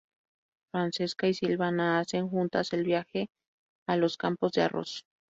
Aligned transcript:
Francesca 0.73 1.27
y 1.27 1.35
Silvana 1.35 1.99
hacen 1.99 2.27
juntas 2.27 2.73
el 2.73 2.83
viaje 2.83 3.29
a 3.87 3.97
los 3.97 4.17
campos 4.17 4.51
de 4.53 4.63
arroz. 4.63 5.05